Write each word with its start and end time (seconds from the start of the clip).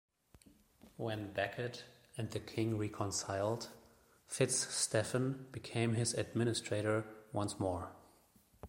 When 0.97 1.31
Becket 1.31 1.83
and 2.17 2.31
the 2.31 2.39
king 2.39 2.75
reconciled, 2.75 3.69
Fitzstephen 4.27 5.51
became 5.51 5.93
his 5.93 6.15
administrator 6.15 7.05
once 7.31 7.59
more. 7.59 7.91